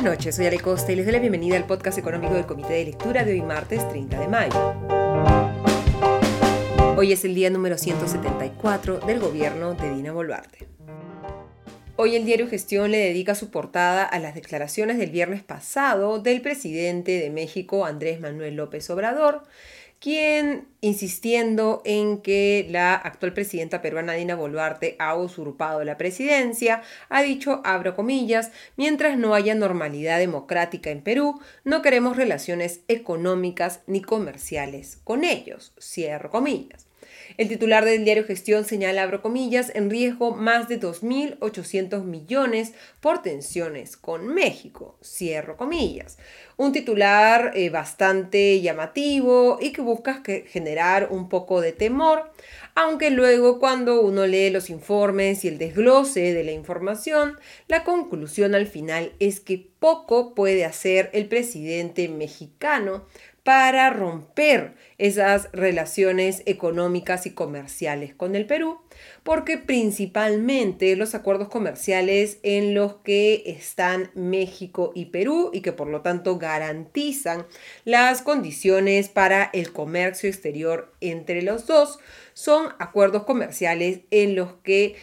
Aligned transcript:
Buenas 0.00 0.16
noches, 0.16 0.36
soy 0.36 0.46
Ale 0.46 0.58
Costa 0.58 0.92
y 0.92 0.96
les 0.96 1.04
doy 1.04 1.12
la 1.12 1.18
bienvenida 1.18 1.58
al 1.58 1.66
podcast 1.66 1.98
económico 1.98 2.32
del 2.32 2.46
Comité 2.46 2.72
de 2.72 2.86
Lectura 2.86 3.22
de 3.22 3.32
hoy 3.32 3.42
martes 3.42 3.86
30 3.90 4.18
de 4.18 4.28
mayo. 4.28 4.74
Hoy 6.96 7.12
es 7.12 7.22
el 7.26 7.34
día 7.34 7.50
número 7.50 7.76
174 7.76 9.00
del 9.00 9.20
gobierno 9.20 9.74
de 9.74 9.94
Dina 9.94 10.12
Boluarte. 10.12 10.68
Hoy 12.02 12.16
el 12.16 12.24
diario 12.24 12.48
Gestión 12.48 12.92
le 12.92 12.96
dedica 12.96 13.34
su 13.34 13.50
portada 13.50 14.04
a 14.04 14.18
las 14.18 14.34
declaraciones 14.34 14.96
del 14.96 15.10
viernes 15.10 15.42
pasado 15.42 16.18
del 16.18 16.40
presidente 16.40 17.20
de 17.20 17.28
México, 17.28 17.84
Andrés 17.84 18.20
Manuel 18.20 18.56
López 18.56 18.88
Obrador, 18.88 19.42
quien, 19.98 20.66
insistiendo 20.80 21.82
en 21.84 22.22
que 22.22 22.66
la 22.70 22.94
actual 22.94 23.34
presidenta 23.34 23.82
peruana 23.82 24.14
Dina 24.14 24.34
Boluarte 24.34 24.96
ha 24.98 25.14
usurpado 25.14 25.84
la 25.84 25.98
presidencia, 25.98 26.80
ha 27.10 27.20
dicho, 27.20 27.60
abro 27.64 27.94
comillas, 27.94 28.50
mientras 28.78 29.18
no 29.18 29.34
haya 29.34 29.54
normalidad 29.54 30.18
democrática 30.18 30.88
en 30.88 31.02
Perú, 31.02 31.38
no 31.64 31.82
queremos 31.82 32.16
relaciones 32.16 32.80
económicas 32.88 33.80
ni 33.86 34.00
comerciales 34.00 34.96
con 35.04 35.22
ellos, 35.22 35.74
cierro 35.78 36.30
comillas. 36.30 36.89
El 37.36 37.48
titular 37.48 37.84
del 37.84 38.04
diario 38.04 38.24
Gestión 38.24 38.64
señala, 38.64 39.02
abro 39.02 39.22
comillas, 39.22 39.72
en 39.74 39.90
riesgo 39.90 40.34
más 40.34 40.68
de 40.68 40.80
2.800 40.80 42.02
millones 42.04 42.72
por 43.00 43.22
tensiones 43.22 43.96
con 43.96 44.28
México, 44.28 44.98
cierro 45.02 45.56
comillas. 45.56 46.18
Un 46.56 46.72
titular 46.72 47.52
eh, 47.54 47.70
bastante 47.70 48.60
llamativo 48.60 49.58
y 49.60 49.72
que 49.72 49.80
busca 49.80 50.22
generar 50.46 51.08
un 51.10 51.28
poco 51.28 51.60
de 51.60 51.72
temor, 51.72 52.30
aunque 52.74 53.10
luego 53.10 53.58
cuando 53.58 54.00
uno 54.00 54.26
lee 54.26 54.50
los 54.50 54.70
informes 54.70 55.44
y 55.44 55.48
el 55.48 55.58
desglose 55.58 56.34
de 56.34 56.44
la 56.44 56.52
información, 56.52 57.38
la 57.68 57.84
conclusión 57.84 58.54
al 58.54 58.66
final 58.66 59.12
es 59.18 59.40
que 59.40 59.70
poco 59.78 60.34
puede 60.34 60.64
hacer 60.64 61.10
el 61.12 61.26
presidente 61.26 62.08
mexicano 62.08 63.06
para 63.42 63.90
romper 63.90 64.74
esas 64.98 65.48
relaciones 65.52 66.42
económicas 66.44 67.24
y 67.24 67.30
comerciales 67.30 68.14
con 68.14 68.36
el 68.36 68.46
Perú, 68.46 68.78
porque 69.22 69.56
principalmente 69.56 70.94
los 70.96 71.14
acuerdos 71.14 71.48
comerciales 71.48 72.38
en 72.42 72.74
los 72.74 72.96
que 72.96 73.42
están 73.46 74.10
México 74.14 74.92
y 74.94 75.06
Perú 75.06 75.50
y 75.54 75.62
que 75.62 75.72
por 75.72 75.88
lo 75.88 76.02
tanto 76.02 76.38
garantizan 76.38 77.46
las 77.84 78.20
condiciones 78.20 79.08
para 79.08 79.50
el 79.54 79.72
comercio 79.72 80.28
exterior 80.28 80.92
entre 81.00 81.42
los 81.42 81.66
dos, 81.66 81.98
son 82.34 82.68
acuerdos 82.78 83.24
comerciales 83.24 84.00
en 84.10 84.34
los 84.34 84.52
que 84.62 84.96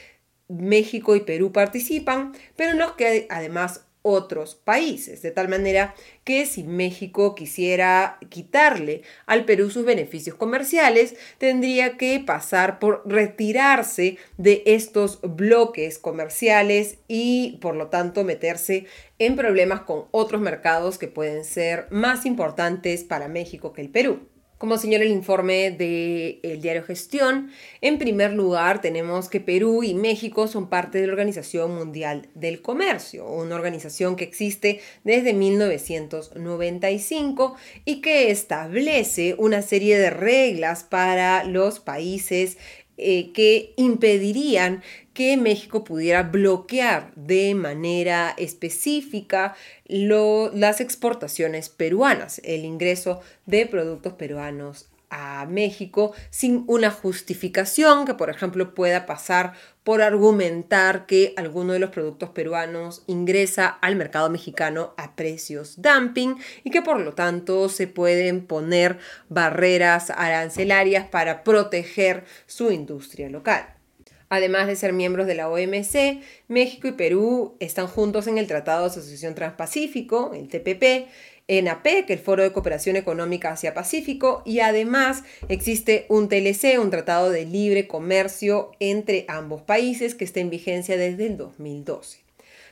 México 0.47 1.15
y 1.15 1.21
Perú 1.21 1.52
participan, 1.52 2.33
pero 2.55 2.71
en 2.71 2.77
los 2.77 2.93
que 2.93 3.27
además 3.30 3.86
otros 4.09 4.55
países, 4.55 5.22
de 5.22 5.31
tal 5.31 5.50
manera 5.50 5.94
que 6.23 6.45
si 6.45 6.63
México 6.63 7.36
quisiera 7.36 8.19
quitarle 8.30 9.02
al 9.25 9.44
Perú 9.44 9.69
sus 9.69 9.83
beneficios 9.83 10.36
comerciales, 10.38 11.16
tendría 11.39 11.97
que 11.97 12.23
pasar 12.25 12.80
por 12.80 13.03
retirarse 13.05 14.17
de 14.38 14.64
estos 14.66 15.19
bloques 15.22 15.99
comerciales 15.99 16.99
y 17.09 17.58
por 17.61 17.75
lo 17.75 17.88
tanto 17.88 18.23
meterse 18.23 18.86
en 19.19 19.36
problemas 19.36 19.81
con 19.81 20.05
otros 20.11 20.39
mercados 20.39 20.97
que 20.97 21.09
pueden 21.09 21.44
ser 21.44 21.88
más 21.89 22.25
importantes 22.25 23.03
para 23.03 23.27
México 23.27 23.73
que 23.73 23.81
el 23.81 23.89
Perú. 23.89 24.21
Como 24.58 24.80
señala 24.80 25.05
el 25.05 25.11
informe 25.11 25.69
del 25.69 26.61
diario 26.61 26.81
Gestión, 26.81 27.52
en 27.81 28.00
primer 28.00 28.33
lugar 28.33 28.81
tenemos 28.81 29.30
que 29.30 29.39
Perú 29.39 29.83
y 29.83 29.94
México 29.94 30.47
son 30.47 30.67
parte 30.67 30.99
de 30.99 31.05
la 31.05 31.14
Organización 31.14 31.75
Mundial 31.75 32.27
del 32.33 32.64
Comercio, 32.64 33.27
una 33.27 33.53
organización 33.53 34.16
que 34.16 34.23
existe 34.23 34.80
desde 35.03 35.33
1995 35.33 37.55
y 37.86 38.02
que 38.02 38.31
establece 38.31 39.36
una 39.37 39.61
serie 39.61 39.99
de 39.99 40.09
reglas 40.09 40.83
para 40.83 41.43
los 41.43 41.80
países 41.80 42.58
eh, 42.97 43.31
que 43.31 43.73
impedirían 43.77 44.81
que 45.13 45.37
México 45.37 45.83
pudiera 45.83 46.23
bloquear 46.23 47.11
de 47.15 47.55
manera 47.55 48.33
específica 48.37 49.55
las 49.87 50.81
exportaciones 50.81 51.69
peruanas, 51.69 52.41
el 52.43 52.65
ingreso 52.65 53.21
de 53.45 53.65
productos 53.65 54.13
peruanos 54.13 54.87
a 55.09 55.45
México 55.45 56.13
sin 56.29 56.63
una 56.67 56.91
justificación 56.91 58.05
que, 58.05 58.13
por 58.13 58.29
ejemplo, 58.29 58.73
pueda 58.73 59.05
pasar 59.05 59.53
por 59.83 60.01
argumentar 60.01 61.05
que 61.05 61.33
alguno 61.37 61.73
de 61.73 61.79
los 61.79 61.91
productos 61.91 62.29
peruanos 62.31 63.03
ingresa 63.07 63.67
al 63.67 63.95
mercado 63.95 64.29
mexicano 64.29 64.93
a 64.97 65.15
precios 65.15 65.81
dumping 65.81 66.35
y 66.63 66.71
que 66.71 66.81
por 66.81 66.99
lo 66.99 67.13
tanto 67.13 67.69
se 67.69 67.87
pueden 67.87 68.45
poner 68.45 68.97
barreras 69.29 70.09
arancelarias 70.09 71.07
para 71.07 71.43
proteger 71.43 72.25
su 72.47 72.71
industria 72.71 73.29
local. 73.29 73.77
Además 74.29 74.67
de 74.67 74.75
ser 74.75 74.91
miembros 74.91 75.25
de 75.25 75.35
la 75.35 75.49
OMC, 75.49 76.21
México 76.49 76.87
y 76.89 76.91
Perú 76.91 77.55
están 77.61 77.87
juntos 77.87 78.27
en 78.27 78.37
el 78.37 78.47
Tratado 78.47 78.81
de 78.81 78.87
Asociación 78.87 79.35
Transpacífico, 79.35 80.33
el 80.33 80.49
TPP, 80.49 81.09
en 81.47 81.67
APEC, 81.67 82.09
el 82.09 82.19
Foro 82.19 82.43
de 82.43 82.52
Cooperación 82.52 82.95
Económica 82.95 83.52
Asia-Pacífico, 83.52 84.41
y 84.45 84.59
además 84.59 85.23
existe 85.49 86.05
un 86.09 86.30
TLC, 86.30 86.80
un 86.80 86.89
Tratado 86.89 87.30
de 87.30 87.45
Libre 87.45 87.87
Comercio 87.87 88.71
entre 88.80 89.25
ambos 89.27 89.61
países 89.61 90.15
que 90.15 90.25
está 90.25 90.39
en 90.39 90.49
vigencia 90.49 90.97
desde 90.97 91.27
el 91.27 91.37
2012 91.37 92.27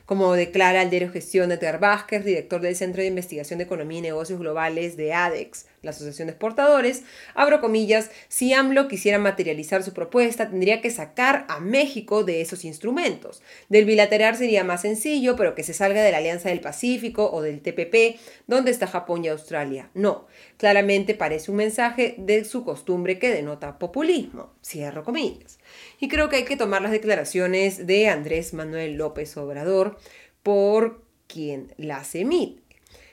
como 0.06 0.34
declara 0.34 0.82
el 0.82 0.90
diario 0.90 1.12
Gestión 1.12 1.50
de 1.50 1.72
Vázquez, 1.78 2.24
director 2.24 2.62
del 2.62 2.76
Centro 2.76 3.02
de 3.02 3.08
Investigación 3.08 3.58
de 3.58 3.66
Economía 3.66 4.00
y 4.00 4.04
Negocios 4.04 4.40
Globales 4.40 4.98
de 4.98 5.14
ADEX, 5.14 5.66
la 5.82 5.92
Asociación 5.92 6.28
de 6.28 6.34
Exportadores, 6.34 7.04
abro 7.34 7.62
comillas, 7.62 8.12
si 8.28 8.54
AMLO 8.54 8.88
quisiera 8.88 9.18
materializar 9.18 9.84
su 9.84 9.94
propuesta, 9.94 10.50
tendría 10.50 10.82
que 10.82 10.92
sacar 10.92 11.46
a 11.48 11.60
México 11.60 12.24
de 12.24 12.42
esos 12.42 12.66
instrumentos. 12.66 13.42
Del 13.70 13.86
bilateral 13.86 14.36
sería 14.36 14.64
más 14.64 14.82
sencillo, 14.82 15.36
pero 15.36 15.56
que 15.56 15.64
se 15.64 15.74
salga 15.74 16.04
de 16.04 16.12
la 16.12 16.18
Alianza 16.18 16.50
del 16.50 16.62
Pacífico 16.62 17.32
o 17.32 17.42
del 17.42 17.62
TPP, 17.62 18.20
donde 18.48 18.72
está 18.72 18.88
Japón 18.88 19.26
y 19.26 19.30
Australia. 19.30 19.90
No, 19.94 20.28
claramente 20.58 21.16
parece 21.16 21.52
un 21.52 21.58
mensaje 21.58 22.16
de 22.18 22.46
su 22.46 22.64
costumbre 22.64 23.20
que 23.20 23.32
denota 23.32 23.80
populismo. 23.80 24.54
Cierro 24.64 25.04
comillas. 25.04 25.60
Y 26.00 26.08
creo 26.08 26.30
que 26.30 26.38
hay 26.38 26.46
que 26.46 26.58
tomar 26.58 26.82
las 26.82 26.92
declaraciones 26.92 27.88
de 27.88 28.08
Andrés 28.10 28.54
Manuel 28.54 28.96
López 28.96 29.36
Obrador 29.38 29.98
por 30.44 31.02
quien 31.28 31.74
las 31.78 32.16
emite. 32.16 32.66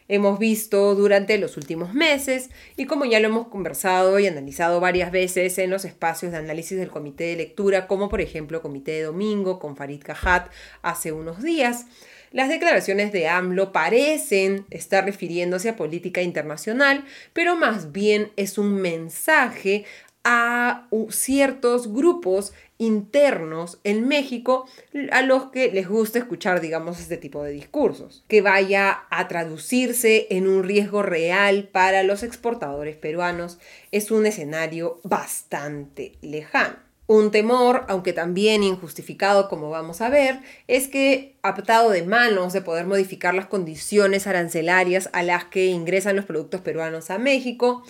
Hemos 0.08 0.38
visto 0.38 0.94
durante 0.94 1.38
los 1.38 1.56
últimos 1.56 1.94
meses 1.94 2.50
y 2.76 2.86
como 2.86 3.04
ya 3.04 3.20
lo 3.20 3.28
hemos 3.28 3.48
conversado 3.48 4.18
y 4.18 4.26
analizado 4.26 4.80
varias 4.80 5.10
veces 5.10 5.56
en 5.58 5.70
los 5.70 5.84
espacios 5.84 6.32
de 6.32 6.38
análisis 6.38 6.76
del 6.76 6.90
comité 6.90 7.24
de 7.24 7.36
lectura, 7.36 7.86
como 7.86 8.08
por 8.08 8.20
ejemplo 8.20 8.60
Comité 8.60 8.92
de 8.92 9.02
Domingo 9.04 9.58
con 9.58 9.76
Farid 9.76 10.02
Cajat 10.02 10.50
hace 10.82 11.12
unos 11.12 11.42
días, 11.42 11.86
las 12.32 12.48
declaraciones 12.48 13.12
de 13.12 13.28
AMLO 13.28 13.72
parecen 13.72 14.66
estar 14.70 15.04
refiriéndose 15.04 15.68
a 15.68 15.76
política 15.76 16.22
internacional, 16.22 17.04
pero 17.32 17.56
más 17.56 17.92
bien 17.92 18.32
es 18.36 18.58
un 18.58 18.74
mensaje 18.74 19.84
a 20.24 20.86
ciertos 21.10 21.92
grupos 21.92 22.52
internos 22.78 23.78
en 23.84 24.06
México 24.08 24.66
a 25.10 25.22
los 25.22 25.50
que 25.50 25.70
les 25.72 25.88
gusta 25.88 26.18
escuchar, 26.18 26.60
digamos, 26.60 27.00
este 27.00 27.16
tipo 27.16 27.42
de 27.42 27.52
discursos, 27.52 28.24
que 28.28 28.42
vaya 28.42 29.04
a 29.10 29.28
traducirse 29.28 30.26
en 30.30 30.48
un 30.48 30.64
riesgo 30.64 31.02
real 31.02 31.68
para 31.70 32.02
los 32.02 32.22
exportadores 32.22 32.96
peruanos, 32.96 33.58
es 33.90 34.10
un 34.10 34.26
escenario 34.26 35.00
bastante 35.04 36.12
lejano. 36.22 36.76
Un 37.08 37.30
temor, 37.30 37.84
aunque 37.88 38.12
también 38.12 38.62
injustificado 38.62 39.48
como 39.48 39.70
vamos 39.70 40.00
a 40.00 40.08
ver, 40.08 40.40
es 40.66 40.88
que 40.88 41.34
aptado 41.42 41.90
de 41.90 42.04
manos 42.04 42.52
de 42.52 42.62
poder 42.62 42.86
modificar 42.86 43.34
las 43.34 43.46
condiciones 43.46 44.26
arancelarias 44.26 45.10
a 45.12 45.22
las 45.22 45.44
que 45.44 45.66
ingresan 45.66 46.16
los 46.16 46.24
productos 46.24 46.60
peruanos 46.60 47.10
a 47.10 47.18
México, 47.18 47.82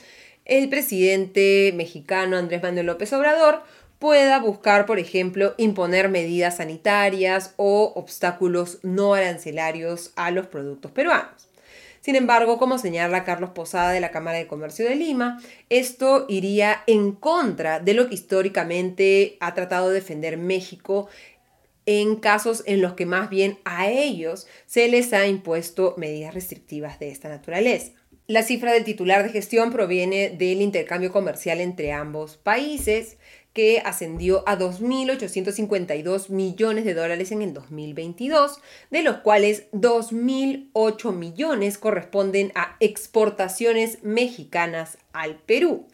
el 0.45 0.69
presidente 0.69 1.73
mexicano 1.75 2.37
Andrés 2.37 2.63
Manuel 2.63 2.87
López 2.87 3.13
Obrador 3.13 3.63
pueda 3.99 4.41
buscar, 4.41 4.85
por 4.85 4.99
ejemplo, 4.99 5.55
imponer 5.59 6.09
medidas 6.09 6.57
sanitarias 6.57 7.55
o 7.57 7.93
obstáculos 7.95 8.79
no 8.83 9.15
arancelarios 9.15 10.13
a 10.17 10.33
los 10.33 10.49
productos 10.49 10.91
peruanos. 10.91 11.49
Sin 12.01 12.17
embargo, 12.17 12.59
como 12.59 12.79
señala 12.79 13.23
Carlos 13.23 13.51
Posada 13.51 13.93
de 13.93 14.01
la 14.01 14.11
Cámara 14.11 14.39
de 14.39 14.49
Comercio 14.49 14.85
de 14.85 14.97
Lima, 14.97 15.41
esto 15.69 16.27
iría 16.29 16.83
en 16.89 17.13
contra 17.13 17.79
de 17.79 17.95
lo 17.95 18.09
que 18.09 18.15
históricamente 18.17 19.37
ha 19.39 19.55
tratado 19.55 19.89
de 19.89 19.95
defender 19.95 20.37
México 20.37 21.09
en 21.87 22.17
casos 22.17 22.65
en 22.67 22.83
los 22.83 22.95
que 22.95 23.07
más 23.07 23.31
bien 23.31 23.61
a 23.65 23.89
ellos 23.89 24.49
se 24.67 24.89
les 24.89 25.13
ha 25.13 25.29
impuesto 25.29 25.95
medidas 25.97 26.35
restrictivas 26.35 26.99
de 26.99 27.11
esta 27.11 27.29
naturaleza. 27.29 28.02
La 28.29 28.45
cifra 28.45 28.73
del 28.73 28.85
titular 28.85 29.25
de 29.25 29.31
gestión 29.31 29.73
proviene 29.73 30.31
del 30.31 30.63
intercambio 30.63 31.11
comercial 31.11 31.61
entre 31.61 31.93
ambos 31.93 32.37
países, 32.37 33.17
que 33.53 33.83
ascendió 33.85 34.45
a 34.49 34.59
2.852 34.59 36.31
millones 36.31 36.85
de 36.85 36.95
dólares 36.95 37.33
en 37.33 37.43
el 37.43 37.53
2022, 37.53 38.61
de 38.91 39.03
los 39.03 39.19
cuales 39.19 39.71
2.008 39.73 41.13
millones 41.13 41.79
corresponden 41.79 42.53
a 42.55 42.77
exportaciones 42.81 43.99
mexicanas 44.03 44.99
al 45.13 45.39
Perú. 45.41 45.87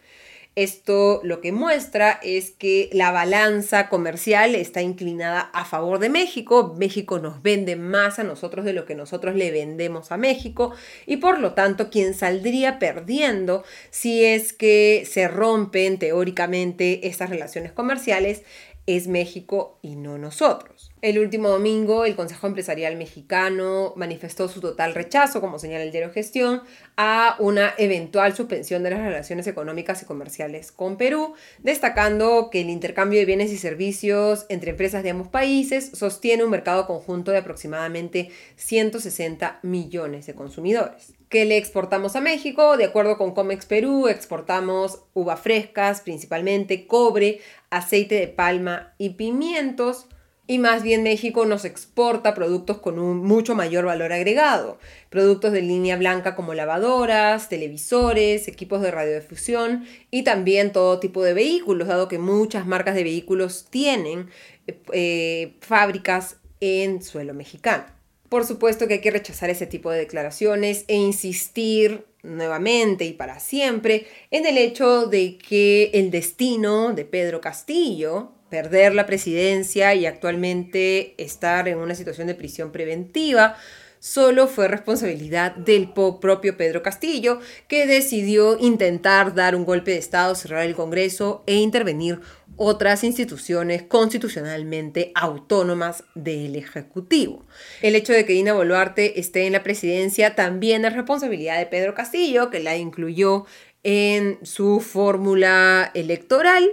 Esto 0.58 1.20
lo 1.22 1.40
que 1.40 1.52
muestra 1.52 2.18
es 2.20 2.50
que 2.50 2.90
la 2.92 3.12
balanza 3.12 3.88
comercial 3.88 4.56
está 4.56 4.82
inclinada 4.82 5.38
a 5.52 5.64
favor 5.64 6.00
de 6.00 6.08
México. 6.08 6.74
México 6.76 7.20
nos 7.20 7.42
vende 7.42 7.76
más 7.76 8.18
a 8.18 8.24
nosotros 8.24 8.64
de 8.64 8.72
lo 8.72 8.84
que 8.84 8.96
nosotros 8.96 9.36
le 9.36 9.52
vendemos 9.52 10.10
a 10.10 10.16
México 10.16 10.72
y 11.06 11.18
por 11.18 11.38
lo 11.38 11.54
tanto 11.54 11.90
quien 11.90 12.12
saldría 12.12 12.80
perdiendo 12.80 13.62
si 13.90 14.24
es 14.24 14.52
que 14.52 15.06
se 15.08 15.28
rompen 15.28 16.00
teóricamente 16.00 17.06
estas 17.06 17.30
relaciones 17.30 17.70
comerciales 17.70 18.42
es 18.86 19.06
México 19.06 19.78
y 19.80 19.94
no 19.94 20.18
nosotros. 20.18 20.87
El 21.00 21.20
último 21.20 21.48
domingo, 21.48 22.04
el 22.04 22.16
Consejo 22.16 22.48
Empresarial 22.48 22.96
Mexicano 22.96 23.92
manifestó 23.94 24.48
su 24.48 24.60
total 24.60 24.94
rechazo, 24.94 25.40
como 25.40 25.60
señala 25.60 25.84
el 25.84 25.92
diario 25.92 26.12
Gestión, 26.12 26.62
a 26.96 27.36
una 27.38 27.72
eventual 27.78 28.34
suspensión 28.34 28.82
de 28.82 28.90
las 28.90 28.98
relaciones 28.98 29.46
económicas 29.46 30.02
y 30.02 30.06
comerciales 30.06 30.72
con 30.72 30.96
Perú, 30.96 31.34
destacando 31.62 32.50
que 32.50 32.62
el 32.62 32.70
intercambio 32.70 33.20
de 33.20 33.26
bienes 33.26 33.52
y 33.52 33.58
servicios 33.58 34.44
entre 34.48 34.72
empresas 34.72 35.04
de 35.04 35.10
ambos 35.10 35.28
países 35.28 35.92
sostiene 35.94 36.42
un 36.42 36.50
mercado 36.50 36.88
conjunto 36.88 37.30
de 37.30 37.38
aproximadamente 37.38 38.30
160 38.56 39.60
millones 39.62 40.26
de 40.26 40.34
consumidores 40.34 41.14
que 41.28 41.44
le 41.44 41.58
exportamos 41.58 42.16
a 42.16 42.20
México. 42.20 42.76
De 42.76 42.86
acuerdo 42.86 43.18
con 43.18 43.34
Comex 43.34 43.66
Perú, 43.66 44.08
exportamos 44.08 45.04
uvas 45.14 45.38
frescas, 45.38 46.00
principalmente 46.00 46.86
cobre, 46.88 47.40
aceite 47.70 48.16
de 48.16 48.28
palma 48.28 48.94
y 48.98 49.10
pimientos. 49.10 50.08
Y 50.50 50.58
más 50.58 50.82
bien 50.82 51.02
México 51.02 51.44
nos 51.44 51.66
exporta 51.66 52.34
productos 52.34 52.78
con 52.78 52.98
un 52.98 53.18
mucho 53.18 53.54
mayor 53.54 53.84
valor 53.84 54.14
agregado. 54.14 54.78
Productos 55.10 55.52
de 55.52 55.60
línea 55.60 55.98
blanca 55.98 56.34
como 56.34 56.54
lavadoras, 56.54 57.50
televisores, 57.50 58.48
equipos 58.48 58.80
de 58.80 58.90
radiodifusión 58.90 59.84
y 60.10 60.24
también 60.24 60.72
todo 60.72 61.00
tipo 61.00 61.22
de 61.22 61.34
vehículos, 61.34 61.86
dado 61.86 62.08
que 62.08 62.18
muchas 62.18 62.66
marcas 62.66 62.94
de 62.94 63.04
vehículos 63.04 63.66
tienen 63.68 64.30
eh, 64.66 65.52
fábricas 65.60 66.38
en 66.62 67.02
suelo 67.02 67.34
mexicano. 67.34 67.84
Por 68.30 68.46
supuesto 68.46 68.88
que 68.88 68.94
hay 68.94 69.00
que 69.02 69.10
rechazar 69.10 69.50
ese 69.50 69.66
tipo 69.66 69.90
de 69.90 69.98
declaraciones 69.98 70.86
e 70.88 70.96
insistir 70.96 72.06
nuevamente 72.22 73.04
y 73.04 73.12
para 73.12 73.38
siempre 73.38 74.06
en 74.30 74.46
el 74.46 74.56
hecho 74.56 75.06
de 75.06 75.36
que 75.36 75.90
el 75.92 76.10
destino 76.10 76.94
de 76.94 77.04
Pedro 77.04 77.42
Castillo, 77.42 78.32
perder 78.50 78.94
la 78.94 79.06
presidencia 79.06 79.94
y 79.94 80.06
actualmente 80.06 81.14
estar 81.22 81.68
en 81.68 81.78
una 81.78 81.94
situación 81.94 82.26
de 82.26 82.34
prisión 82.34 82.72
preventiva, 82.72 83.56
solo 84.00 84.46
fue 84.46 84.68
responsabilidad 84.68 85.54
del 85.56 85.92
propio 85.92 86.56
Pedro 86.56 86.82
Castillo, 86.82 87.40
que 87.66 87.86
decidió 87.86 88.58
intentar 88.58 89.34
dar 89.34 89.56
un 89.56 89.64
golpe 89.64 89.92
de 89.92 89.98
Estado, 89.98 90.34
cerrar 90.34 90.64
el 90.64 90.74
Congreso 90.74 91.42
e 91.46 91.56
intervenir 91.56 92.20
otras 92.56 93.04
instituciones 93.04 93.84
constitucionalmente 93.84 95.12
autónomas 95.14 96.04
del 96.14 96.56
Ejecutivo. 96.56 97.44
El 97.82 97.94
hecho 97.94 98.12
de 98.12 98.24
que 98.24 98.32
Dina 98.32 98.52
Boluarte 98.52 99.20
esté 99.20 99.46
en 99.46 99.52
la 99.52 99.62
presidencia 99.62 100.34
también 100.34 100.84
es 100.84 100.92
responsabilidad 100.92 101.58
de 101.58 101.66
Pedro 101.66 101.94
Castillo, 101.94 102.50
que 102.50 102.60
la 102.60 102.76
incluyó 102.76 103.46
en 103.84 104.38
su 104.42 104.80
fórmula 104.80 105.90
electoral 105.94 106.68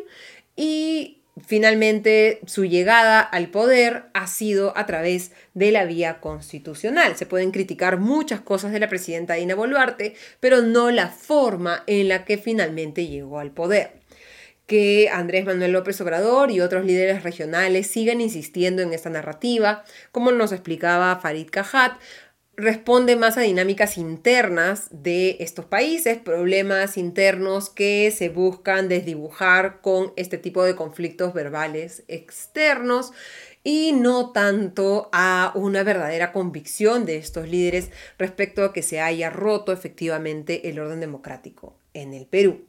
y 0.56 1.14
finalmente 1.43 2.39
su 2.45 2.65
llegada 2.65 3.19
al 3.19 3.49
poder 3.49 4.05
ha 4.13 4.27
sido 4.27 4.77
a 4.77 4.85
través 4.85 5.31
de 5.53 5.71
la 5.71 5.85
vía 5.85 6.19
constitucional. 6.19 7.15
Se 7.15 7.25
pueden 7.25 7.51
criticar 7.51 7.97
muchas 7.97 8.41
cosas 8.41 8.71
de 8.71 8.79
la 8.79 8.89
presidenta 8.89 9.35
Dina 9.35 9.55
Boluarte, 9.55 10.15
pero 10.39 10.61
no 10.61 10.91
la 10.91 11.09
forma 11.09 11.83
en 11.87 12.07
la 12.07 12.25
que 12.25 12.37
finalmente 12.37 13.07
llegó 13.07 13.39
al 13.39 13.51
poder 13.51 14.05
que 14.65 15.09
Andrés 15.11 15.45
Manuel 15.45 15.73
López 15.73 15.99
Obrador 16.01 16.49
y 16.49 16.59
otros 16.59 16.85
líderes 16.85 17.23
regionales 17.23 17.87
sigan 17.87 18.19
insistiendo 18.19 18.81
en 18.81 18.93
esta 18.93 19.09
narrativa, 19.09 19.83
como 20.11 20.31
nos 20.31 20.51
explicaba 20.51 21.19
Farid 21.19 21.49
Cajat, 21.51 21.93
responde 22.57 23.16
más 23.16 23.38
a 23.38 23.42
dinámicas 23.42 23.98
internas 23.98 24.88
de 24.92 25.38
estos 25.40 25.66
países, 25.66 26.18
problemas 26.18 26.98
internos 26.98 27.69
que 27.69 28.12
se 28.12 28.30
buscan 28.30 28.88
desdibujar 28.88 29.81
con 29.81 30.13
este 30.16 30.38
tipo 30.38 30.63
de 30.63 30.75
conflictos 30.75 31.34
verbales 31.34 32.04
externos 32.07 33.12
y 33.63 33.94
no 33.94 34.31
tanto 34.31 35.10
a 35.12 35.52
una 35.56 35.84
verdadera 35.84 36.31
convicción 36.31 37.06
de 37.06 37.18
estos 37.18 37.50
líderes 37.50 37.90
respecto 38.18 38.63
a 38.63 38.74
que 38.74 38.84
se 38.84 39.02
haya 39.02 39.30
roto 39.30 39.72
efectivamente 39.72 40.69
el 40.69 40.80
orden 40.80 41.00
democrático 41.00 41.75
en 41.94 42.13
el 42.13 42.28
Perú. 42.28 42.66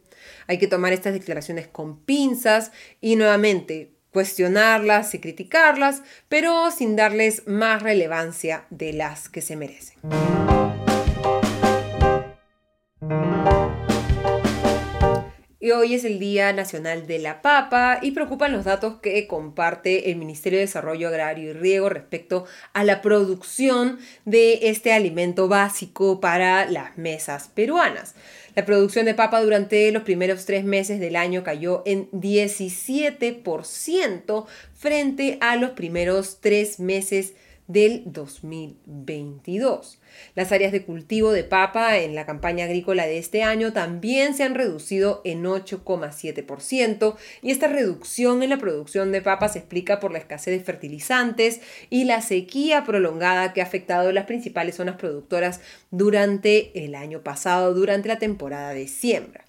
Hay 0.47 0.59
que 0.59 0.67
tomar 0.67 0.93
estas 0.93 1.13
declaraciones 1.13 1.69
con 1.69 2.01
pinzas 2.01 2.73
y 3.01 3.17
nuevamente 3.17 3.96
cuestionarlas 4.17 5.15
y 5.15 5.19
criticarlas, 5.19 6.01
pero 6.31 6.71
sin 6.71 6.97
darles 6.97 7.47
más 7.47 7.83
relevancia 7.83 8.65
de 8.71 8.95
las 8.95 9.29
que 9.29 9.43
se 9.43 9.57
merecen. 9.57 9.99
Y 15.67 15.73
hoy 15.73 15.95
es 15.95 16.05
el 16.05 16.21
Día 16.21 16.53
Nacional 16.53 17.09
de 17.09 17.19
la 17.19 17.43
Papa 17.43 17.99
y 18.01 18.13
preocupan 18.13 18.53
los 18.53 18.65
datos 18.65 19.01
que 19.03 19.27
comparte 19.27 20.13
el 20.13 20.17
Ministerio 20.17 20.61
de 20.61 20.67
Desarrollo 20.67 21.09
Agrario 21.09 21.51
y 21.51 21.55
Riego 21.55 21.89
respecto 21.89 22.45
a 22.73 22.85
la 22.85 23.03
producción 23.03 23.99
de 24.25 24.71
este 24.71 24.93
alimento 24.93 25.49
básico 25.49 26.21
para 26.21 26.71
las 26.71 26.97
mesas 26.97 27.51
peruanas. 27.53 28.15
La 28.55 28.65
producción 28.65 29.07
de 29.07 29.15
papa 29.15 29.43
durante 29.43 29.91
los 29.91 30.05
primeros 30.05 30.45
tres 30.45 30.63
meses 30.63 31.01
del 31.01 31.17
año 31.17 31.43
cayó 31.43 31.83
en 31.85 32.09
17% 32.13 34.47
frente 34.73 35.39
a 35.41 35.57
los 35.57 35.71
primeros 35.71 36.39
tres 36.41 36.79
meses 36.79 37.33
del 37.69 38.03
2022. 38.07 40.01
Las 40.35 40.53
áreas 40.53 40.73
de 40.73 40.85
cultivo 40.85 41.33
de 41.33 41.45
papa 41.45 41.99
en 41.99 42.15
la 42.15 42.27
campaña 42.27 42.65
agrícola 42.67 43.07
de 43.07 43.19
este 43.19 43.43
año 43.43 43.73
también 43.73 44.35
se 44.35 44.45
han 44.45 44.55
reducido 44.55 45.21
en 45.25 45.45
8,7% 45.45 47.17
y 47.43 47.51
esta 47.51 47.67
reducción 47.69 48.43
en 48.43 48.51
la 48.51 48.59
producción 48.59 49.13
de 49.13 49.23
papa 49.23 49.49
se 49.49 49.61
explica 49.61 50.01
por 50.01 50.13
la 50.13 50.19
escasez 50.19 50.59
de 50.59 50.65
fertilizantes 50.65 51.61
y 51.91 52.05
la 52.05 52.23
sequía 52.23 52.85
prolongada 52.85 53.53
que 53.53 53.61
ha 53.61 53.65
afectado 53.65 54.13
las 54.13 54.27
principales 54.27 54.77
zonas 54.77 54.97
productoras 54.97 55.61
durante 55.91 56.85
el 56.85 56.95
año 56.95 57.23
pasado, 57.23 57.75
durante 57.75 58.09
la 58.09 58.19
temporada 58.19 58.75
de 58.75 58.89
siembra. 58.89 59.46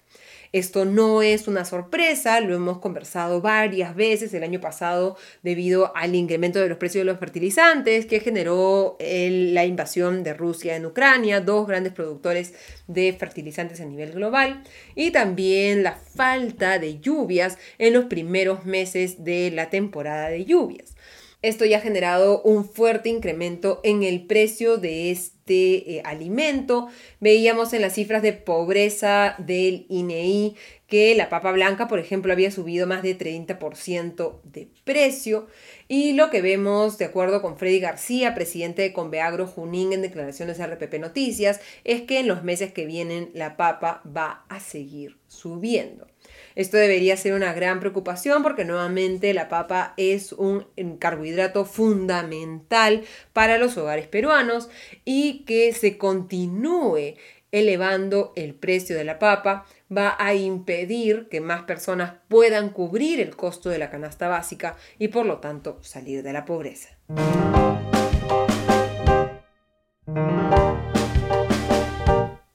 Esto 0.52 0.84
no 0.84 1.22
es 1.22 1.46
una 1.46 1.64
sorpresa, 1.64 2.40
lo 2.40 2.54
hemos 2.54 2.78
conversado 2.78 3.40
varias 3.40 3.94
veces 3.94 4.32
el 4.32 4.42
año 4.42 4.60
pasado 4.60 5.16
debido 5.42 5.94
al 5.94 6.14
incremento 6.14 6.58
de 6.58 6.68
los 6.68 6.78
precios 6.78 7.02
de 7.02 7.10
los 7.10 7.18
fertilizantes 7.18 8.06
que 8.06 8.20
generó 8.20 8.96
la 8.98 9.64
invasión 9.64 10.22
de 10.22 10.34
Rusia 10.34 10.76
en 10.76 10.86
Ucrania, 10.86 11.40
dos 11.40 11.66
grandes 11.66 11.92
productores 11.92 12.54
de 12.86 13.12
fertilizantes 13.12 13.80
a 13.80 13.84
nivel 13.84 14.12
global, 14.12 14.62
y 14.94 15.10
también 15.10 15.82
la 15.82 15.92
falta 15.92 16.78
de 16.78 16.98
lluvias 16.98 17.58
en 17.78 17.92
los 17.92 18.06
primeros 18.06 18.64
meses 18.64 19.24
de 19.24 19.50
la 19.50 19.68
temporada 19.70 20.28
de 20.28 20.44
lluvias. 20.44 20.94
Esto 21.40 21.64
ya 21.64 21.76
ha 21.76 21.80
generado 21.80 22.42
un 22.42 22.64
fuerte 22.68 23.08
incremento 23.08 23.80
en 23.84 24.02
el 24.02 24.26
precio 24.26 24.76
de 24.76 25.12
este 25.12 25.94
eh, 25.94 26.02
alimento. 26.04 26.88
Veíamos 27.20 27.72
en 27.72 27.82
las 27.82 27.94
cifras 27.94 28.22
de 28.22 28.32
pobreza 28.32 29.36
del 29.38 29.86
INEI 29.88 30.56
que 30.88 31.14
la 31.14 31.28
papa 31.28 31.52
blanca, 31.52 31.86
por 31.86 32.00
ejemplo, 32.00 32.32
había 32.32 32.50
subido 32.50 32.88
más 32.88 33.04
de 33.04 33.16
30% 33.16 34.40
de 34.42 34.68
precio. 34.82 35.46
Y 35.86 36.14
lo 36.14 36.28
que 36.28 36.42
vemos, 36.42 36.98
de 36.98 37.04
acuerdo 37.04 37.40
con 37.40 37.56
Freddy 37.56 37.78
García, 37.78 38.34
presidente 38.34 38.82
de 38.82 38.92
Conveagro 38.92 39.46
Junín 39.46 39.92
en 39.92 40.02
declaraciones 40.02 40.58
de 40.58 40.66
RPP 40.66 40.94
Noticias, 40.98 41.60
es 41.84 42.02
que 42.02 42.18
en 42.18 42.26
los 42.26 42.42
meses 42.42 42.72
que 42.72 42.84
vienen 42.84 43.30
la 43.32 43.56
papa 43.56 44.02
va 44.04 44.44
a 44.48 44.58
seguir 44.58 45.18
subiendo. 45.28 46.07
Esto 46.54 46.76
debería 46.76 47.16
ser 47.16 47.34
una 47.34 47.52
gran 47.52 47.78
preocupación 47.78 48.42
porque 48.42 48.64
nuevamente 48.64 49.32
la 49.32 49.48
papa 49.48 49.94
es 49.96 50.32
un 50.32 50.66
carbohidrato 50.98 51.64
fundamental 51.64 53.04
para 53.32 53.58
los 53.58 53.76
hogares 53.76 54.08
peruanos 54.08 54.68
y 55.04 55.44
que 55.44 55.72
se 55.72 55.98
continúe 55.98 57.14
elevando 57.52 58.32
el 58.36 58.54
precio 58.54 58.96
de 58.96 59.04
la 59.04 59.18
papa 59.18 59.66
va 59.94 60.16
a 60.18 60.34
impedir 60.34 61.28
que 61.30 61.40
más 61.40 61.62
personas 61.62 62.14
puedan 62.28 62.70
cubrir 62.70 63.20
el 63.20 63.36
costo 63.36 63.70
de 63.70 63.78
la 63.78 63.90
canasta 63.90 64.28
básica 64.28 64.76
y 64.98 65.08
por 65.08 65.26
lo 65.26 65.38
tanto 65.38 65.78
salir 65.82 66.22
de 66.22 66.32
la 66.32 66.44
pobreza. 66.44 66.90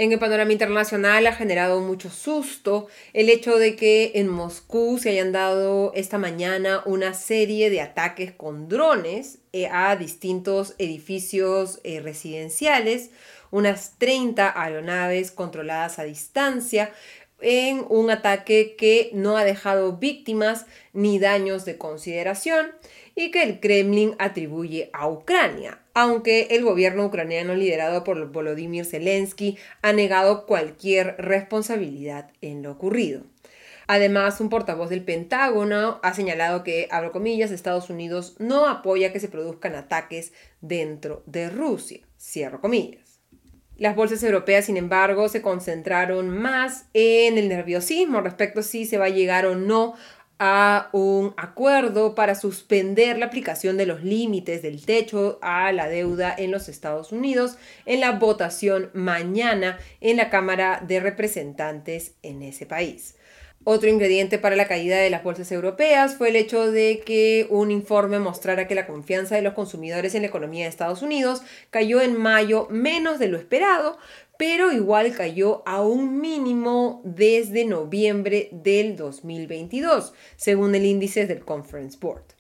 En 0.04 0.12
el 0.12 0.20
panorama 0.20 0.52
internacional 0.52 1.26
ha 1.28 1.34
generado 1.34 1.80
mucho 1.80 2.10
susto 2.10 2.88
el 3.14 3.30
hecho 3.30 3.58
de 3.58 3.78
que 3.78 4.12
en 4.16 4.28
Moscú 4.28 5.00
se 5.02 5.12
hayan 5.12 5.32
dado 5.32 5.94
esta 5.96 6.18
mañana 6.18 6.82
una 6.86 7.14
serie 7.14 7.70
de 7.70 7.80
ataques 7.80 8.34
con 8.34 8.68
drones 8.68 9.38
eh, 9.54 9.70
a 9.72 9.96
distintos 9.96 10.76
edificios 10.78 11.80
eh, 11.86 12.02
residenciales, 12.02 13.12
unas 13.50 13.98
30 13.98 14.62
aeronaves 14.62 15.32
controladas 15.32 16.00
a 16.00 16.04
distancia, 16.04 16.92
en 17.44 17.86
un 17.90 18.10
ataque 18.10 18.76
que 18.78 19.12
no 19.14 19.38
ha 19.38 19.44
dejado 19.44 19.98
víctimas 19.98 20.66
ni 20.94 21.20
daños 21.20 21.66
de 21.66 21.78
consideración 21.78 22.72
y 23.16 23.32
que 23.32 23.44
el 23.44 23.60
Kremlin 23.60 24.16
atribuye 24.18 24.90
a 24.94 25.08
Ucrania, 25.08 25.80
aunque 25.94 26.48
el 26.52 26.64
gobierno 26.64 27.06
ucraniano 27.06 27.54
liderado 27.54 28.04
por 28.04 28.32
Volodymyr 28.32 28.86
Zelensky 28.86 29.58
ha 29.82 29.94
negado 29.94 30.46
cualquier 30.46 31.16
responsabilidad 31.20 32.32
en 32.42 32.64
lo 32.64 32.72
ocurrido. 32.72 33.24
Además, 33.86 34.40
un 34.40 34.50
portavoz 34.50 34.90
del 34.90 35.04
Pentágono 35.04 36.00
ha 36.04 36.14
señalado 36.14 36.64
que, 36.64 36.88
abro 36.90 37.12
comillas, 37.12 37.52
Estados 37.52 37.90
Unidos 37.90 38.36
no 38.40 38.68
apoya 38.68 39.12
que 39.12 39.20
se 39.20 39.28
produzcan 39.28 39.76
ataques 39.76 40.32
dentro 40.62 41.22
de 41.26 41.50
Rusia, 41.50 42.00
cierro 42.18 42.62
comillas. 42.62 43.13
Las 43.84 43.98
bolsas 43.98 44.24
europeas, 44.24 44.64
sin 44.64 44.78
embargo, 44.78 45.28
se 45.28 45.42
concentraron 45.42 46.30
más 46.30 46.86
en 46.94 47.38
el 47.38 47.50
nerviosismo 47.50 48.22
respecto 48.22 48.62
a 48.62 48.64
si 48.64 48.86
se 48.86 48.98
va 48.98 49.08
a 49.08 49.10
llegar 49.10 49.46
o 49.46 49.56
no 49.56 49.96
a 50.40 50.88
un 50.94 51.34
acuerdo 51.36 52.16
para 52.16 52.36
suspender 52.36 53.18
la 53.18 53.26
aplicación 53.26 53.76
de 53.76 53.86
los 53.86 54.02
límites 54.02 54.62
del 54.62 54.86
techo 54.86 55.38
a 55.42 55.74
la 55.74 55.90
deuda 55.90 56.34
en 56.38 56.50
los 56.50 56.70
Estados 56.70 57.12
Unidos 57.12 57.58
en 57.86 58.00
la 58.00 58.12
votación 58.14 58.90
mañana 58.94 59.78
en 60.00 60.16
la 60.16 60.30
Cámara 60.30 60.82
de 60.88 61.02
Representantes 61.02 62.14
en 62.22 62.42
ese 62.42 62.66
país. 62.66 63.18
Otro 63.66 63.90
ingrediente 63.90 64.40
para 64.40 64.58
la 64.58 64.68
caída 64.68 64.98
de 64.98 65.10
las 65.10 65.24
bolsas 65.24 65.50
europeas 65.52 66.16
fue 66.18 66.30
el 66.30 66.36
hecho 66.36 66.70
de 66.70 67.02
que 67.06 67.48
un 67.50 67.72
informe 67.72 68.20
mostrara 68.20 68.68
que 68.68 68.76
la 68.76 68.86
confianza 68.86 69.36
de 69.36 69.42
los 69.42 69.54
consumidores 69.54 70.16
en 70.16 70.24
la 70.24 70.28
economía 70.28 70.66
de 70.66 70.70
Estados 70.70 71.02
Unidos 71.02 71.44
cayó 71.70 72.02
en 72.02 72.20
mayo 72.20 72.68
menos 72.70 73.20
de 73.20 73.30
lo 73.30 73.38
esperado, 73.38 73.98
pero 74.38 74.74
igual 74.74 75.16
cayó 75.16 75.64
a 75.66 75.82
un 75.82 76.20
mínimo 76.20 77.02
desde 77.06 77.64
noviembre 77.64 78.50
del 78.52 78.98
2022, 78.98 80.14
según 80.36 80.76
el 80.76 80.86
índice 80.86 81.26
del 81.26 81.46
Conference 81.46 81.98
Board. 82.02 82.33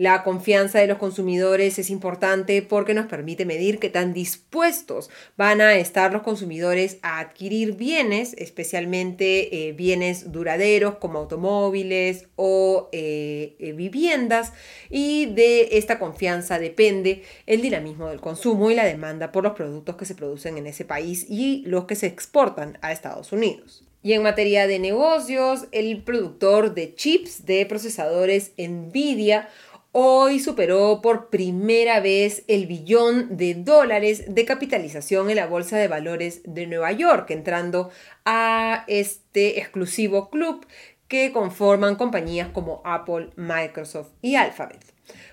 La 0.00 0.22
confianza 0.22 0.78
de 0.78 0.86
los 0.86 0.96
consumidores 0.96 1.78
es 1.78 1.90
importante 1.90 2.62
porque 2.62 2.94
nos 2.94 3.04
permite 3.04 3.44
medir 3.44 3.78
qué 3.78 3.90
tan 3.90 4.14
dispuestos 4.14 5.10
van 5.36 5.60
a 5.60 5.74
estar 5.74 6.10
los 6.10 6.22
consumidores 6.22 6.96
a 7.02 7.18
adquirir 7.18 7.74
bienes, 7.74 8.32
especialmente 8.38 9.68
eh, 9.68 9.72
bienes 9.72 10.32
duraderos 10.32 10.94
como 10.94 11.18
automóviles 11.18 12.28
o 12.36 12.88
eh, 12.92 13.56
eh, 13.58 13.72
viviendas. 13.72 14.54
Y 14.88 15.26
de 15.34 15.68
esta 15.72 15.98
confianza 15.98 16.58
depende 16.58 17.22
el 17.44 17.60
dinamismo 17.60 18.08
del 18.08 18.22
consumo 18.22 18.70
y 18.70 18.74
la 18.74 18.86
demanda 18.86 19.32
por 19.32 19.44
los 19.44 19.52
productos 19.52 19.96
que 19.96 20.06
se 20.06 20.14
producen 20.14 20.56
en 20.56 20.66
ese 20.66 20.86
país 20.86 21.26
y 21.28 21.62
los 21.66 21.84
que 21.84 21.94
se 21.94 22.06
exportan 22.06 22.78
a 22.80 22.90
Estados 22.92 23.32
Unidos. 23.32 23.84
Y 24.02 24.14
en 24.14 24.22
materia 24.22 24.66
de 24.66 24.78
negocios, 24.78 25.66
el 25.72 26.02
productor 26.02 26.72
de 26.72 26.94
chips 26.94 27.44
de 27.44 27.66
procesadores 27.66 28.52
Nvidia 28.56 29.50
hoy 29.92 30.38
superó 30.38 31.00
por 31.02 31.30
primera 31.30 32.00
vez 32.00 32.44
el 32.46 32.66
billón 32.66 33.36
de 33.36 33.54
dólares 33.54 34.24
de 34.28 34.44
capitalización 34.44 35.30
en 35.30 35.36
la 35.36 35.46
Bolsa 35.46 35.78
de 35.78 35.88
Valores 35.88 36.42
de 36.44 36.66
Nueva 36.66 36.92
York, 36.92 37.30
entrando 37.30 37.90
a 38.24 38.84
este 38.86 39.58
exclusivo 39.58 40.30
club 40.30 40.66
que 41.08 41.32
conforman 41.32 41.96
compañías 41.96 42.48
como 42.48 42.82
Apple, 42.84 43.30
Microsoft 43.36 44.12
y 44.22 44.36
Alphabet. 44.36 44.80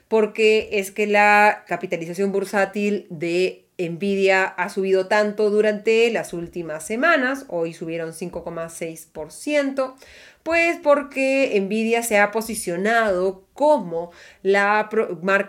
Porque 0.07 0.69
es 0.71 0.91
que 0.91 1.05
la 1.05 1.65
capitalización 1.67 2.31
bursátil 2.31 3.05
de 3.09 3.66
Nvidia 3.77 4.45
ha 4.45 4.69
subido 4.69 5.07
tanto 5.07 5.49
durante 5.49 6.09
las 6.11 6.33
últimas 6.33 6.85
semanas, 6.85 7.45
hoy 7.47 7.73
subieron 7.73 8.11
5,6%, 8.11 9.93
pues 10.43 10.79
porque 10.81 11.59
Nvidia 11.61 12.03
se 12.03 12.19
ha 12.19 12.31
posicionado 12.31 13.43
como 13.53 14.11
la, 14.43 14.89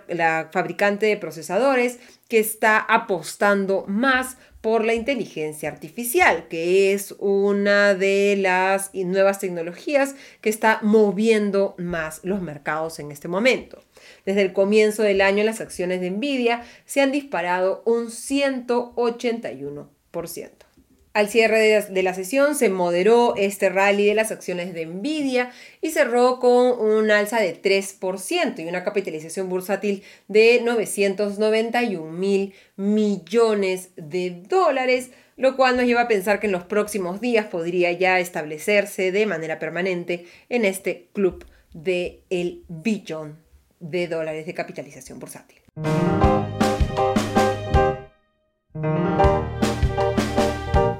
la, 0.08 0.48
fabricante 0.52 1.06
de 1.06 1.16
procesadores 1.16 2.00
que 2.28 2.38
está 2.38 2.78
apostando 2.78 3.84
más 3.86 4.36
por 4.60 4.84
la 4.84 4.94
inteligencia 4.94 5.68
artificial, 5.68 6.48
que 6.48 6.92
es 6.92 7.14
una 7.18 7.94
de 7.94 8.36
las 8.38 8.90
nuevas 8.94 9.38
tecnologías 9.38 10.14
que 10.40 10.50
está 10.50 10.80
moviendo 10.82 11.74
más 11.78 12.20
los 12.24 12.42
mercados 12.42 12.98
en 12.98 13.12
este 13.12 13.28
momento. 13.28 13.82
Desde 14.24 14.42
el 14.42 14.52
comienzo 14.52 15.02
del 15.02 15.20
año 15.20 15.44
las 15.44 15.60
acciones 15.60 16.00
de 16.00 16.10
Nvidia 16.10 16.64
se 16.86 17.00
han 17.00 17.12
disparado 17.12 17.82
un 17.86 18.08
181%. 18.08 20.67
Al 21.14 21.28
cierre 21.28 21.82
de 21.88 22.02
la 22.02 22.14
sesión 22.14 22.54
se 22.54 22.68
moderó 22.68 23.34
este 23.36 23.70
rally 23.70 24.06
de 24.06 24.14
las 24.14 24.30
acciones 24.30 24.74
de 24.74 24.86
Nvidia 24.86 25.50
y 25.80 25.90
cerró 25.90 26.38
con 26.38 26.78
un 26.78 27.10
alza 27.10 27.40
de 27.40 27.60
3% 27.60 28.58
y 28.58 28.68
una 28.68 28.84
capitalización 28.84 29.48
bursátil 29.48 30.02
de 30.28 30.60
991 30.62 32.12
mil 32.12 32.54
millones 32.76 33.90
de 33.96 34.42
dólares, 34.48 35.10
lo 35.36 35.56
cual 35.56 35.76
nos 35.76 35.86
lleva 35.86 36.02
a 36.02 36.08
pensar 36.08 36.40
que 36.40 36.46
en 36.46 36.52
los 36.52 36.64
próximos 36.64 37.20
días 37.20 37.46
podría 37.46 37.90
ya 37.92 38.20
establecerse 38.20 39.10
de 39.10 39.26
manera 39.26 39.58
permanente 39.58 40.26
en 40.48 40.64
este 40.64 41.08
club 41.12 41.44
del 41.72 42.20
el 42.30 42.64
billón 42.68 43.38
de 43.80 44.08
dólares 44.08 44.46
de 44.46 44.54
capitalización 44.54 45.18
bursátil. 45.18 45.58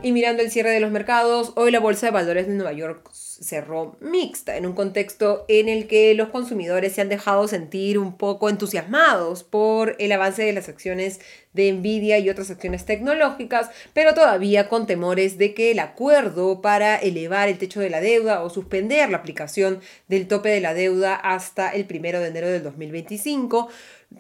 Y 0.09 0.12
mirando 0.12 0.43
el 0.43 0.50
cierre 0.50 0.71
de 0.71 0.81
los 0.81 0.91
mercados, 0.91 1.53
hoy 1.55 1.71
la 1.71 1.81
Bolsa 1.81 2.07
de 2.07 2.12
Valores 2.12 2.47
de 2.47 2.55
Nueva 2.55 2.73
York 2.73 3.11
cerró 3.12 3.99
mixta, 4.00 4.57
en 4.57 4.65
un 4.65 4.73
contexto 4.73 5.45
en 5.49 5.69
el 5.69 5.87
que 5.87 6.15
los 6.15 6.31
consumidores 6.31 6.95
se 6.95 7.03
han 7.03 7.11
dejado 7.11 7.47
sentir 7.47 7.99
un 7.99 8.17
poco 8.17 8.49
entusiasmados 8.49 9.45
por 9.45 9.97
el 9.99 10.11
avance 10.12 10.43
de 10.43 10.55
las 10.55 10.71
acciones 10.71 11.21
de 11.53 11.71
Nvidia 11.75 12.19
y 12.21 12.31
otras 12.31 12.50
acciones 12.50 12.87
tecnológicas, 12.87 13.69
pero 13.93 14.15
todavía 14.15 14.71
con 14.71 14.87
temores 14.87 15.37
de 15.37 15.53
que 15.53 15.73
el 15.73 15.79
acuerdo 15.79 16.62
para 16.62 16.97
elevar 16.97 17.50
el 17.50 17.59
techo 17.59 17.81
de 17.81 17.91
la 17.91 18.00
deuda 18.00 18.43
o 18.43 18.49
suspender 18.49 19.11
la 19.11 19.19
aplicación 19.19 19.83
del 20.09 20.27
tope 20.27 20.49
de 20.49 20.62
la 20.62 20.73
deuda 20.73 21.17
hasta 21.17 21.69
el 21.69 21.85
primero 21.85 22.19
de 22.21 22.29
enero 22.29 22.49
del 22.49 22.62
2025 22.62 23.69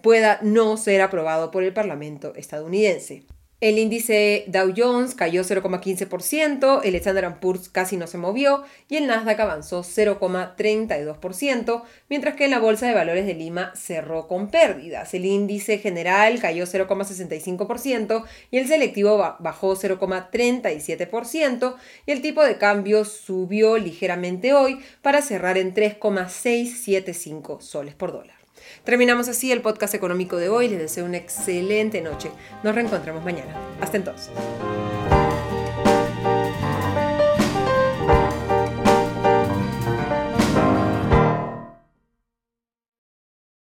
pueda 0.02 0.38
no 0.42 0.76
ser 0.76 1.00
aprobado 1.00 1.50
por 1.50 1.62
el 1.62 1.72
Parlamento 1.72 2.34
estadounidense. 2.36 3.24
El 3.60 3.80
índice 3.80 4.44
Dow 4.46 4.72
Jones 4.76 5.16
cayó 5.16 5.42
0,15%, 5.42 6.80
el 6.84 6.94
Standard 6.94 7.40
Poor's 7.40 7.68
casi 7.68 7.96
no 7.96 8.06
se 8.06 8.16
movió 8.16 8.62
y 8.88 8.94
el 8.94 9.08
Nasdaq 9.08 9.40
avanzó 9.40 9.82
0,32%, 9.82 11.82
mientras 12.08 12.36
que 12.36 12.46
la 12.46 12.60
Bolsa 12.60 12.86
de 12.86 12.94
Valores 12.94 13.26
de 13.26 13.34
Lima 13.34 13.72
cerró 13.74 14.28
con 14.28 14.52
pérdidas. 14.52 15.12
El 15.12 15.24
índice 15.24 15.78
general 15.78 16.38
cayó 16.38 16.66
0,65% 16.66 18.24
y 18.52 18.58
el 18.58 18.68
selectivo 18.68 19.18
bajó 19.40 19.74
0,37% 19.74 21.74
y 22.06 22.12
el 22.12 22.22
tipo 22.22 22.44
de 22.44 22.58
cambio 22.58 23.04
subió 23.04 23.76
ligeramente 23.76 24.54
hoy 24.54 24.78
para 25.02 25.20
cerrar 25.20 25.58
en 25.58 25.74
3,675 25.74 27.60
soles 27.60 27.96
por 27.96 28.12
dólar. 28.12 28.37
Terminamos 28.84 29.28
así 29.28 29.52
el 29.52 29.62
podcast 29.62 29.94
económico 29.94 30.36
de 30.36 30.48
hoy. 30.48 30.68
Les 30.68 30.78
deseo 30.78 31.04
una 31.04 31.16
excelente 31.16 32.00
noche. 32.00 32.30
Nos 32.62 32.74
reencontramos 32.74 33.24
mañana. 33.24 33.54
Hasta 33.80 33.96
entonces. 33.96 34.30